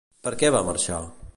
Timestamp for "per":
0.27-0.31